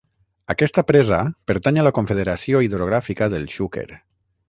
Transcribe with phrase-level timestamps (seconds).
[0.53, 1.19] Aquesta presa
[1.51, 3.91] pertany a la Confederació Hidrogràfica del Xúquer.